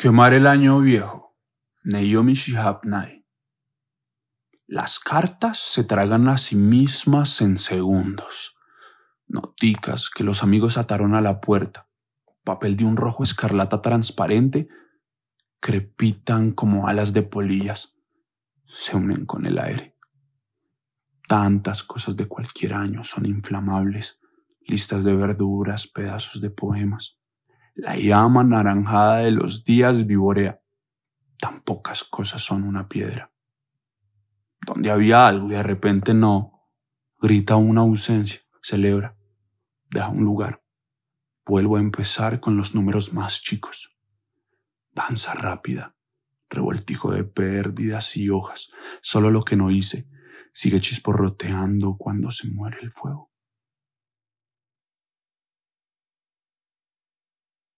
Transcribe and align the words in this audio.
Quemar 0.00 0.32
el 0.32 0.46
año 0.46 0.78
viejo. 0.78 1.36
Neyomi 1.82 2.34
Shihab 2.34 2.84
Nai. 2.84 3.26
Las 4.68 5.00
cartas 5.00 5.58
se 5.58 5.82
tragan 5.82 6.28
a 6.28 6.38
sí 6.38 6.54
mismas 6.54 7.40
en 7.40 7.58
segundos. 7.58 8.54
Noticas 9.26 10.08
que 10.08 10.22
los 10.22 10.44
amigos 10.44 10.78
ataron 10.78 11.16
a 11.16 11.20
la 11.20 11.40
puerta. 11.40 11.90
Papel 12.44 12.76
de 12.76 12.84
un 12.84 12.96
rojo 12.96 13.24
escarlata 13.24 13.82
transparente. 13.82 14.68
Crepitan 15.58 16.52
como 16.52 16.86
alas 16.86 17.12
de 17.12 17.24
polillas. 17.24 17.96
Se 18.66 18.96
unen 18.96 19.26
con 19.26 19.46
el 19.46 19.58
aire. 19.58 19.96
Tantas 21.26 21.82
cosas 21.82 22.14
de 22.14 22.28
cualquier 22.28 22.74
año 22.74 23.02
son 23.02 23.26
inflamables. 23.26 24.20
Listas 24.60 25.02
de 25.02 25.16
verduras, 25.16 25.88
pedazos 25.88 26.40
de 26.40 26.50
poemas. 26.50 27.18
La 27.80 27.94
llama 27.94 28.42
naranjada 28.42 29.18
de 29.18 29.30
los 29.30 29.62
días 29.62 30.04
vivorea. 30.04 30.60
Tan 31.38 31.60
pocas 31.60 32.02
cosas 32.02 32.42
son 32.42 32.64
una 32.64 32.88
piedra. 32.88 33.32
Donde 34.66 34.90
había 34.90 35.28
algo 35.28 35.46
y 35.46 35.50
de 35.50 35.62
repente 35.62 36.12
no, 36.12 36.68
grita 37.20 37.54
una 37.54 37.82
ausencia, 37.82 38.40
celebra, 38.60 39.16
deja 39.90 40.08
un 40.08 40.24
lugar. 40.24 40.60
Vuelvo 41.46 41.76
a 41.76 41.80
empezar 41.80 42.40
con 42.40 42.56
los 42.56 42.74
números 42.74 43.12
más 43.14 43.40
chicos. 43.42 43.96
Danza 44.90 45.34
rápida, 45.34 45.94
revoltijo 46.50 47.12
de 47.12 47.22
pérdidas 47.22 48.16
y 48.16 48.28
hojas. 48.28 48.72
Solo 49.02 49.30
lo 49.30 49.42
que 49.42 49.54
no 49.54 49.70
hice 49.70 50.08
sigue 50.52 50.80
chisporroteando 50.80 51.94
cuando 51.96 52.32
se 52.32 52.50
muere 52.50 52.78
el 52.82 52.90
fuego. 52.90 53.27